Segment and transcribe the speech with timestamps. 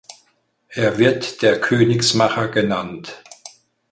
[0.69, 3.21] Er wird der „Königsmacher“ genannt.